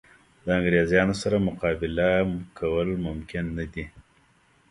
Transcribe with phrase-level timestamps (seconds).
[0.43, 2.09] د انګرېزانو سره مقابله
[2.59, 3.85] کول ممکن نه دي.